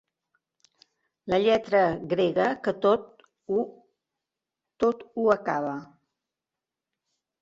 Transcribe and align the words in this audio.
La 1.33 1.37
lletra 1.43 1.81
grega 2.15 2.47
que 2.69 2.73
tot 2.85 3.23
ho 4.87 5.29
acaba. 5.39 5.77